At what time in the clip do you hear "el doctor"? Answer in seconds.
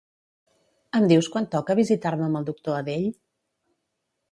2.41-2.81